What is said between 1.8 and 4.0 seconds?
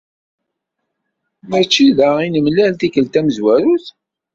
da i nemlal tikelt tamezwarut?